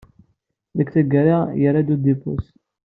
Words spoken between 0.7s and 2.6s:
Deg tgara, yerra-d Oedipus.